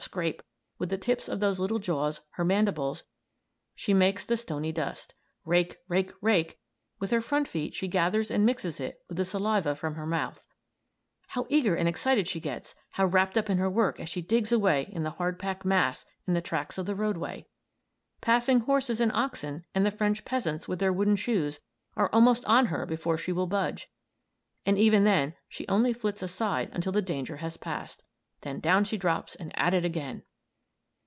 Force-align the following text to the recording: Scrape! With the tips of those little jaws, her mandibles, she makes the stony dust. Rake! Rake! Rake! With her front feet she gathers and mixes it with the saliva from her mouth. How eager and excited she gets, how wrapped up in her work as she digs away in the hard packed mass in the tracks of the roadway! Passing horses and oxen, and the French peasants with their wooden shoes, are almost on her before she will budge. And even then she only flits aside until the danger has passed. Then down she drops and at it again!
Scrape! 0.03 0.41
With 0.79 0.89
the 0.89 0.97
tips 0.97 1.29
of 1.29 1.39
those 1.39 1.59
little 1.59 1.77
jaws, 1.77 2.21
her 2.31 2.43
mandibles, 2.43 3.03
she 3.75 3.93
makes 3.93 4.25
the 4.25 4.35
stony 4.35 4.71
dust. 4.71 5.13
Rake! 5.45 5.77
Rake! 5.87 6.11
Rake! 6.21 6.59
With 6.99 7.11
her 7.11 7.21
front 7.21 7.47
feet 7.47 7.75
she 7.75 7.87
gathers 7.87 8.31
and 8.31 8.43
mixes 8.43 8.79
it 8.79 9.03
with 9.07 9.17
the 9.17 9.23
saliva 9.25 9.75
from 9.75 9.93
her 9.95 10.07
mouth. 10.07 10.47
How 11.27 11.45
eager 11.49 11.75
and 11.75 11.87
excited 11.87 12.27
she 12.27 12.39
gets, 12.39 12.73
how 12.93 13.05
wrapped 13.05 13.37
up 13.37 13.47
in 13.47 13.59
her 13.59 13.69
work 13.69 13.99
as 13.99 14.09
she 14.09 14.23
digs 14.23 14.51
away 14.51 14.89
in 14.91 15.03
the 15.03 15.11
hard 15.11 15.37
packed 15.37 15.63
mass 15.65 16.07
in 16.25 16.33
the 16.33 16.41
tracks 16.41 16.79
of 16.79 16.87
the 16.87 16.95
roadway! 16.95 17.45
Passing 18.21 18.61
horses 18.61 18.99
and 18.99 19.11
oxen, 19.13 19.65
and 19.75 19.85
the 19.85 19.91
French 19.91 20.25
peasants 20.25 20.67
with 20.67 20.79
their 20.79 20.91
wooden 20.91 21.15
shoes, 21.15 21.59
are 21.95 22.09
almost 22.11 22.43
on 22.45 22.65
her 22.65 22.87
before 22.87 23.17
she 23.19 23.31
will 23.31 23.47
budge. 23.47 23.87
And 24.65 24.79
even 24.79 25.03
then 25.03 25.35
she 25.47 25.67
only 25.67 25.93
flits 25.93 26.23
aside 26.23 26.69
until 26.73 26.91
the 26.91 27.03
danger 27.03 27.37
has 27.37 27.55
passed. 27.55 28.01
Then 28.41 28.59
down 28.59 28.85
she 28.85 28.97
drops 28.97 29.35
and 29.35 29.51
at 29.55 29.75
it 29.75 29.85
again! 29.85 30.23